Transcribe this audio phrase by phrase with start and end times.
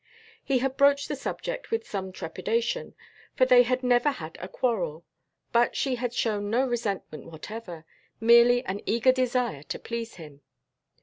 [0.43, 2.95] He had broached the subject with some trepidation,
[3.35, 5.05] for they had never had a quarrel;
[5.51, 7.85] but she had shown no resentment whatever,
[8.19, 10.41] merely an eager desire to please him.